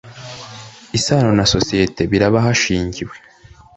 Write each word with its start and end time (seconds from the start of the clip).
Isano 0.97 1.29
na 1.37 1.45
sosiyete 1.53 2.01
bireba 2.11 2.37
hashingiwe 2.45 3.15